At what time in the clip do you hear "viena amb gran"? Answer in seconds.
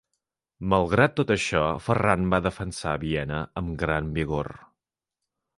3.05-4.13